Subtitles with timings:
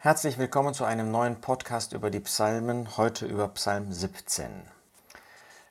[0.00, 4.48] Herzlich willkommen zu einem neuen Podcast über die Psalmen, heute über Psalm 17.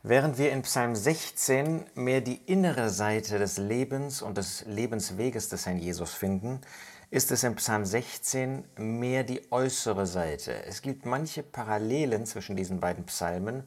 [0.04, 5.66] Während wir in Psalm 16 mehr die innere Seite des Lebens und des Lebensweges des
[5.66, 6.60] Herrn Jesus finden,
[7.10, 10.62] ist es in Psalm 16 mehr die äußere Seite.
[10.66, 13.64] Es gibt manche Parallelen zwischen diesen beiden Psalmen,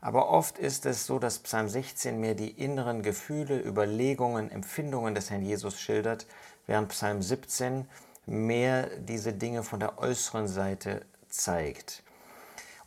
[0.00, 5.30] aber oft ist es so, dass Psalm 16 mehr die inneren Gefühle, Überlegungen, Empfindungen des
[5.30, 6.26] Herrn Jesus schildert,
[6.66, 7.86] während Psalm 17
[8.26, 12.02] mehr diese Dinge von der äußeren Seite zeigt.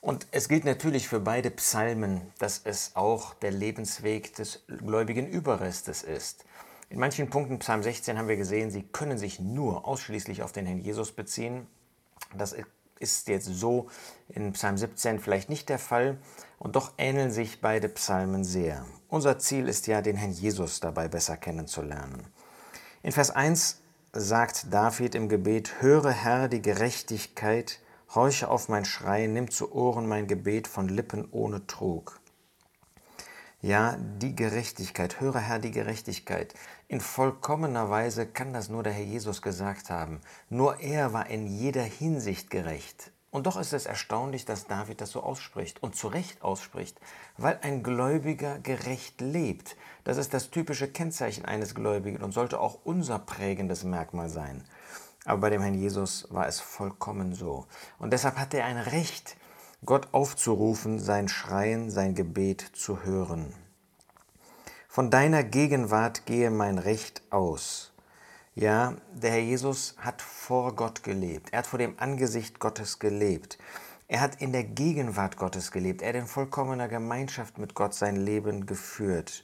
[0.01, 6.03] Und es gilt natürlich für beide Psalmen, dass es auch der Lebensweg des gläubigen Überrestes
[6.03, 6.43] ist.
[6.89, 10.65] In manchen Punkten, Psalm 16, haben wir gesehen, sie können sich nur ausschließlich auf den
[10.65, 11.67] Herrn Jesus beziehen.
[12.37, 12.53] Das
[12.99, 13.89] ist jetzt so
[14.27, 16.17] in Psalm 17 vielleicht nicht der Fall
[16.59, 18.85] und doch ähneln sich beide Psalmen sehr.
[19.07, 22.27] Unser Ziel ist ja, den Herrn Jesus dabei besser kennenzulernen.
[23.03, 23.82] In Vers 1
[24.15, 27.79] sagt David im Gebet, höre Herr die Gerechtigkeit,
[28.13, 32.19] horche auf mein Schreien, nimm zu Ohren mein Gebet von Lippen ohne Trug.
[33.59, 36.53] Ja, die Gerechtigkeit, höre Herr die Gerechtigkeit.
[36.87, 40.21] In vollkommener Weise kann das nur der Herr Jesus gesagt haben.
[40.47, 43.12] Nur er war in jeder Hinsicht gerecht.
[43.33, 47.01] Und doch ist es erstaunlich, dass David das so ausspricht und zu Recht ausspricht,
[47.35, 49.75] weil ein Gläubiger gerecht lebt.
[50.03, 54.63] Das ist das typische Kennzeichen eines Gläubigen und sollte auch unser prägendes Merkmal sein.
[55.25, 57.65] Aber bei dem Herrn Jesus war es vollkommen so.
[57.97, 59.35] Und deshalb hat er ein Recht,
[59.83, 63.51] Gott aufzurufen, sein Schreien, sein Gebet zu hören.
[64.87, 67.92] Von deiner Gegenwart gehe mein Recht aus.
[68.55, 71.51] Ja, der Herr Jesus hat vor Gott gelebt.
[71.51, 73.57] Er hat vor dem Angesicht Gottes gelebt.
[74.07, 76.03] Er hat in der Gegenwart Gottes gelebt.
[76.03, 79.43] Er hat in vollkommener Gemeinschaft mit Gott sein Leben geführt.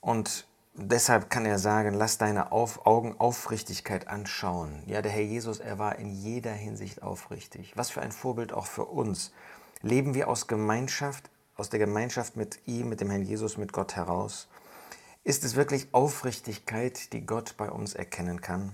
[0.00, 4.82] Und deshalb kann er sagen, lass deine auf Augen Aufrichtigkeit anschauen.
[4.86, 7.72] Ja, der Herr Jesus, er war in jeder Hinsicht aufrichtig.
[7.76, 9.32] Was für ein Vorbild auch für uns.
[9.80, 13.94] Leben wir aus Gemeinschaft, aus der Gemeinschaft mit ihm, mit dem Herrn Jesus, mit Gott
[13.94, 14.48] heraus?
[15.24, 18.72] Ist es wirklich Aufrichtigkeit, die Gott bei uns erkennen kann?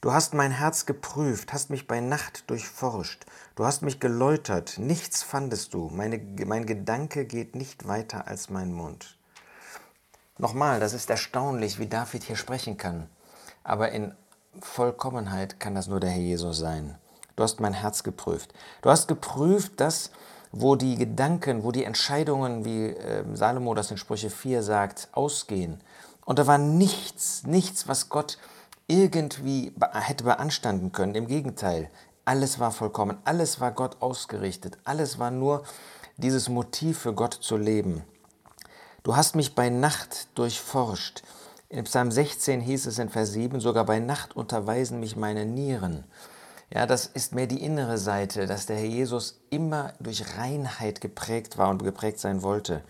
[0.00, 5.22] Du hast mein Herz geprüft, hast mich bei Nacht durchforscht, du hast mich geläutert, nichts
[5.22, 9.18] fandest du, Meine, mein Gedanke geht nicht weiter als mein Mund.
[10.38, 13.10] Nochmal, das ist erstaunlich, wie David hier sprechen kann.
[13.62, 14.14] Aber in
[14.60, 16.96] Vollkommenheit kann das nur der Herr Jesus sein.
[17.34, 18.54] Du hast mein Herz geprüft.
[18.80, 20.12] Du hast geprüft, dass
[20.52, 25.80] wo die Gedanken, wo die Entscheidungen, wie äh, Salomo das in Sprüche 4 sagt, ausgehen.
[26.24, 28.38] Und da war nichts, nichts, was Gott
[28.86, 31.14] irgendwie hätte beanstanden können.
[31.14, 31.90] Im Gegenteil,
[32.24, 35.62] alles war vollkommen, alles war Gott ausgerichtet, alles war nur
[36.16, 38.02] dieses Motiv für Gott zu leben.
[39.02, 41.22] Du hast mich bei Nacht durchforscht.
[41.68, 46.04] In Psalm 16 hieß es in Vers 7, sogar bei Nacht unterweisen mich meine Nieren.
[46.70, 51.58] Ja, das ist mehr die innere Seite, dass der Herr Jesus immer durch Reinheit geprägt
[51.58, 52.82] war und geprägt sein wollte.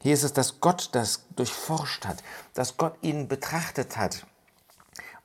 [0.00, 2.22] Hier ist es, dass Gott das durchforscht hat,
[2.54, 4.26] dass Gott ihn betrachtet hat,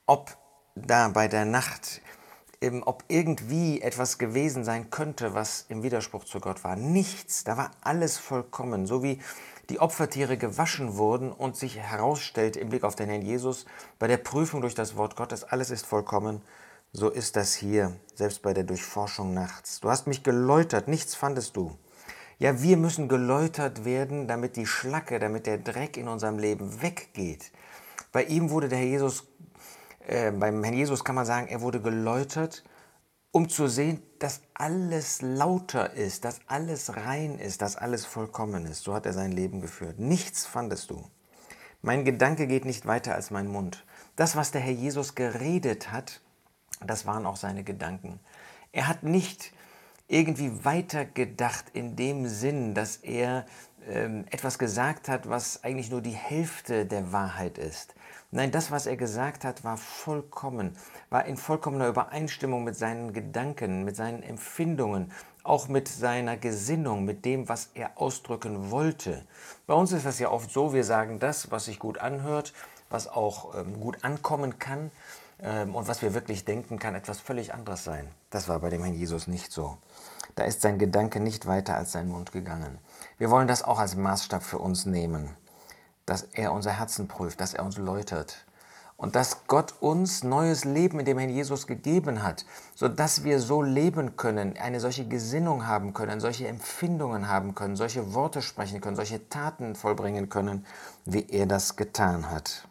[0.06, 0.36] ob
[0.76, 2.02] da bei der Nacht,
[2.86, 6.76] ob irgendwie etwas gewesen sein könnte, was im Widerspruch zu Gott war.
[6.76, 9.22] Nichts, da war alles vollkommen, so wie
[9.70, 13.66] die Opfertiere gewaschen wurden und sich herausstellt im Blick auf den Herrn Jesus,
[13.98, 16.42] bei der Prüfung durch das Wort Gottes, alles ist vollkommen,
[16.94, 19.80] so ist das hier, selbst bei der Durchforschung nachts.
[19.80, 21.76] Du hast mich geläutert, nichts fandest du.
[22.38, 27.52] Ja, wir müssen geläutert werden, damit die Schlacke, damit der Dreck in unserem Leben weggeht.
[28.12, 29.26] Bei ihm wurde der Herr Jesus,
[30.08, 32.64] äh, beim Herrn Jesus kann man sagen, er wurde geläutert,
[33.32, 38.84] um zu sehen, dass alles lauter ist, dass alles rein ist, dass alles vollkommen ist.
[38.84, 39.98] So hat er sein Leben geführt.
[39.98, 41.04] Nichts fandest du.
[41.82, 43.84] Mein Gedanke geht nicht weiter als mein Mund.
[44.16, 46.22] Das, was der Herr Jesus geredet hat,
[46.86, 48.20] das waren auch seine Gedanken.
[48.72, 49.54] Er hat nicht
[50.08, 53.46] irgendwie weitergedacht in dem Sinn, dass er
[53.88, 57.96] ähm, etwas gesagt hat, was eigentlich nur die Hälfte der Wahrheit ist.
[58.32, 60.76] Nein, das, was er gesagt hat, war vollkommen,
[61.10, 65.12] war in vollkommener Übereinstimmung mit seinen Gedanken, mit seinen Empfindungen,
[65.44, 69.26] auch mit seiner Gesinnung, mit dem, was er ausdrücken wollte.
[69.68, 72.54] Bei uns ist das ja oft so, wir sagen das, was sich gut anhört,
[72.90, 74.90] was auch ähm, gut ankommen kann
[75.40, 78.08] und was wir wirklich denken, kann etwas völlig anderes sein.
[78.30, 79.78] Das war bei dem Herrn Jesus nicht so.
[80.36, 82.80] Da ist sein Gedanke nicht weiter als sein Mund gegangen.
[83.18, 85.36] Wir wollen das auch als Maßstab für uns nehmen
[86.06, 88.46] dass er unser Herzen prüft, dass er uns läutert
[88.98, 92.46] und dass Gott uns neues Leben in dem Herrn Jesus gegeben hat,
[92.76, 98.14] sodass wir so leben können, eine solche Gesinnung haben können, solche Empfindungen haben können, solche
[98.14, 100.66] Worte sprechen können, solche Taten vollbringen können,
[101.06, 102.68] wie er das getan hat.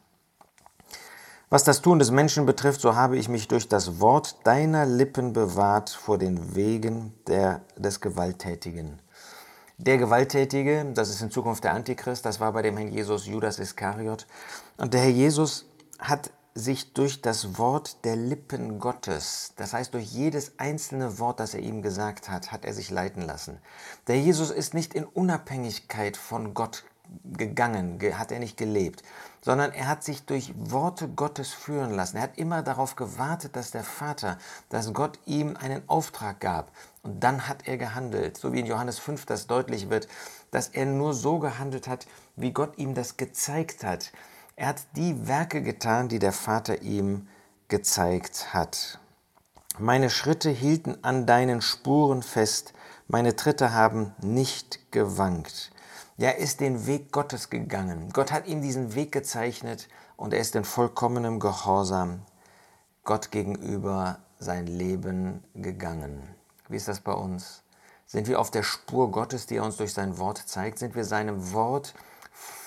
[1.53, 5.35] Was das Tun des Menschen betrifft, so habe ich mich durch das Wort deiner Lippen
[5.35, 9.03] bewahrt vor den Wegen der, des Gewalttätigen.
[9.77, 13.59] Der Gewalttätige, das ist in Zukunft der Antichrist, das war bei dem Herrn Jesus Judas
[13.59, 14.27] Iskariot.
[14.79, 15.67] Und der Herr Jesus
[15.99, 21.53] hat sich durch das Wort der Lippen Gottes, das heißt durch jedes einzelne Wort, das
[21.53, 23.59] er ihm gesagt hat, hat er sich leiten lassen.
[24.07, 26.85] Der Jesus ist nicht in Unabhängigkeit von Gott
[27.37, 29.03] gegangen, hat er nicht gelebt,
[29.41, 32.17] sondern er hat sich durch Worte Gottes führen lassen.
[32.17, 34.39] Er hat immer darauf gewartet, dass der Vater,
[34.69, 36.71] dass Gott ihm einen Auftrag gab.
[37.03, 40.09] Und dann hat er gehandelt, so wie in Johannes 5 das deutlich wird,
[40.51, 42.07] dass er nur so gehandelt hat,
[42.37, 44.13] wie Gott ihm das gezeigt hat.
[44.55, 47.27] Er hat die Werke getan, die der Vater ihm
[47.69, 49.01] gezeigt hat.
[49.79, 52.75] Meine Schritte hielten an deinen Spuren fest,
[53.09, 55.72] meine Tritte haben nicht gewankt.
[56.19, 58.11] Er ist den Weg Gottes gegangen.
[58.13, 62.23] Gott hat ihm diesen Weg gezeichnet und er ist in vollkommenem Gehorsam
[63.05, 66.23] Gott gegenüber sein Leben gegangen.
[66.69, 67.63] Wie ist das bei uns?
[68.07, 70.79] Sind wir auf der Spur Gottes, die er uns durch sein Wort zeigt?
[70.79, 71.95] Sind wir seinem Wort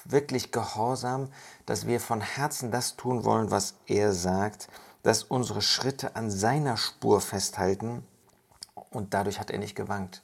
[0.06, 1.30] wirklich gehorsam,
[1.65, 4.69] dass wir von Herzen das tun wollen, was er sagt,
[5.03, 8.03] dass unsere Schritte an seiner Spur festhalten
[8.89, 10.24] und dadurch hat er nicht gewankt.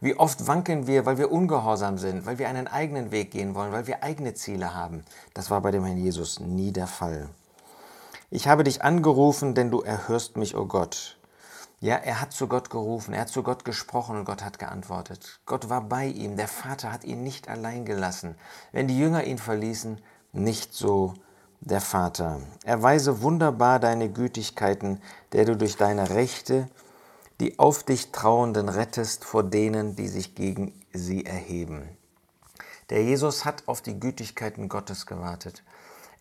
[0.00, 3.72] Wie oft wanken wir, weil wir ungehorsam sind, weil wir einen eigenen Weg gehen wollen,
[3.72, 5.04] weil wir eigene Ziele haben.
[5.34, 7.28] Das war bei dem Herrn Jesus nie der Fall.
[8.30, 11.18] Ich habe dich angerufen, denn du erhörst mich, o oh Gott.
[11.80, 15.40] Ja, er hat zu Gott gerufen, er hat zu Gott gesprochen und Gott hat geantwortet.
[15.46, 18.36] Gott war bei ihm, der Vater hat ihn nicht allein gelassen.
[18.72, 20.00] Wenn die Jünger ihn verließen,
[20.32, 21.14] nicht so
[21.60, 22.40] der Vater.
[22.64, 25.00] Erweise wunderbar deine Gütigkeiten,
[25.32, 26.68] der du durch deine Rechte
[27.40, 31.88] die auf dich Trauenden rettest vor denen, die sich gegen sie erheben.
[32.90, 35.62] Der Jesus hat auf die Gütigkeiten Gottes gewartet.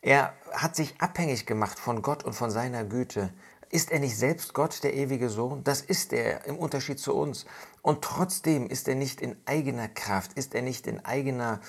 [0.01, 3.33] Er hat sich abhängig gemacht von Gott und von seiner Güte.
[3.69, 5.63] Ist er nicht selbst Gott, der ewige Sohn?
[5.63, 7.45] Das ist er im Unterschied zu uns.
[7.81, 11.59] Und trotzdem ist er nicht in eigener Kraft, ist er nicht in eigener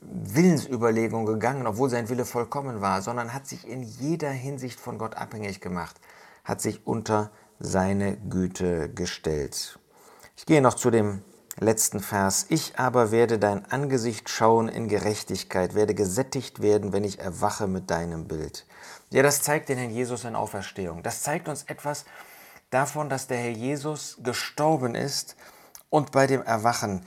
[0.00, 5.16] Willensüberlegung gegangen, obwohl sein Wille vollkommen war, sondern hat sich in jeder Hinsicht von Gott
[5.16, 6.00] abhängig gemacht,
[6.44, 9.78] hat sich unter seine Güte gestellt.
[10.36, 11.22] Ich gehe noch zu dem
[11.58, 12.46] letzten Vers.
[12.48, 17.90] Ich aber werde dein Angesicht schauen in Gerechtigkeit, werde gesättigt werden, wenn ich erwache mit
[17.90, 18.66] deinem Bild.
[19.10, 21.02] Ja, das zeigt den Herrn Jesus in Auferstehung.
[21.02, 22.04] Das zeigt uns etwas
[22.70, 25.36] davon, dass der Herr Jesus gestorben ist
[25.88, 27.06] und bei dem Erwachen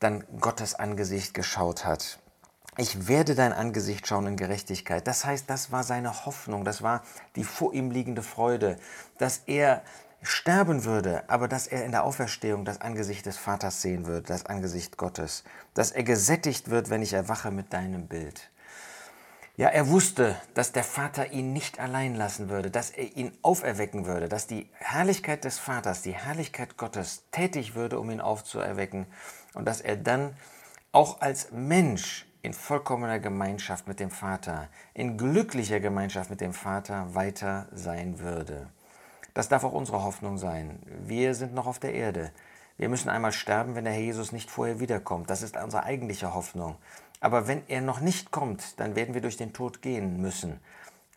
[0.00, 2.18] dann Gottes Angesicht geschaut hat.
[2.78, 5.06] Ich werde dein Angesicht schauen in Gerechtigkeit.
[5.06, 7.02] Das heißt, das war seine Hoffnung, das war
[7.34, 8.76] die vor ihm liegende Freude,
[9.16, 9.82] dass er
[10.20, 14.44] sterben würde, aber dass er in der Auferstehung das Angesicht des Vaters sehen würde, das
[14.44, 18.50] Angesicht Gottes, dass er gesättigt wird, wenn ich erwache mit deinem Bild.
[19.56, 24.04] Ja, er wusste, dass der Vater ihn nicht allein lassen würde, dass er ihn auferwecken
[24.04, 29.06] würde, dass die Herrlichkeit des Vaters, die Herrlichkeit Gottes tätig würde, um ihn aufzuerwecken
[29.54, 30.36] und dass er dann
[30.92, 37.12] auch als Mensch in vollkommener Gemeinschaft mit dem Vater, in glücklicher Gemeinschaft mit dem Vater
[37.12, 38.68] weiter sein würde.
[39.34, 40.78] Das darf auch unsere Hoffnung sein.
[41.04, 42.30] Wir sind noch auf der Erde.
[42.78, 45.28] Wir müssen einmal sterben, wenn der Herr Jesus nicht vorher wiederkommt.
[45.28, 46.76] Das ist unsere eigentliche Hoffnung.
[47.18, 50.60] Aber wenn er noch nicht kommt, dann werden wir durch den Tod gehen müssen.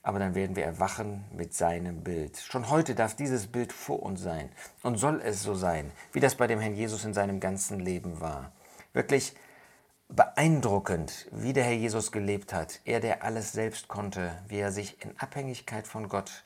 [0.02, 2.40] Aber dann werden wir erwachen mit seinem Bild.
[2.40, 4.50] Schon heute darf dieses Bild vor uns sein
[4.82, 8.20] und soll es so sein, wie das bei dem Herrn Jesus in seinem ganzen Leben
[8.20, 8.52] war.
[8.94, 9.36] Wirklich
[10.10, 12.82] beeindruckend, wie der Herr Jesus gelebt hat.
[12.84, 16.44] Er, der alles selbst konnte, wie er sich in Abhängigkeit von Gott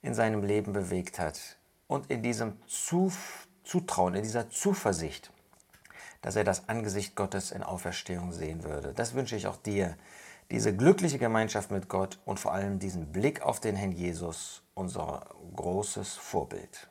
[0.00, 1.38] in seinem Leben bewegt hat
[1.86, 5.30] und in diesem Zutrauen, in dieser Zuversicht,
[6.22, 8.92] dass er das Angesicht Gottes in Auferstehung sehen würde.
[8.94, 9.96] Das wünsche ich auch dir,
[10.50, 15.26] diese glückliche Gemeinschaft mit Gott und vor allem diesen Blick auf den Herrn Jesus, unser
[15.54, 16.88] großes Vorbild.